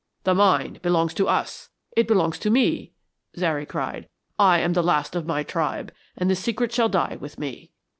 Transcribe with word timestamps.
"The 0.23 0.33
mine 0.33 0.79
belongs 0.81 1.13
to 1.13 1.27
us, 1.27 1.69
it 1.95 2.07
belongs 2.07 2.39
to 2.39 2.49
me," 2.49 2.93
Zary 3.37 3.67
cried. 3.67 4.09
"I 4.39 4.57
am 4.59 4.73
the 4.73 4.81
last 4.81 5.15
of 5.15 5.27
my 5.27 5.43
tribe, 5.43 5.91
and 6.17 6.27
the 6.27 6.35
secret 6.35 6.73
shall 6.73 6.89
die 6.89 7.17
with 7.21 7.37
me. 7.37 7.69